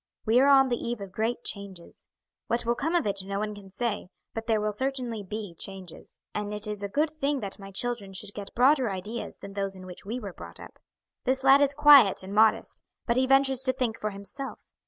[0.25, 2.09] "We are on the eve of great changes.
[2.47, 6.17] What will come of it no one can say; but there will certainly be changes,
[6.33, 9.75] and it is a good thing that my children should get broader ideas than those
[9.75, 10.79] in which we were brought up.
[11.25, 14.65] This lad is quiet and modest, but he ventures to think for himself.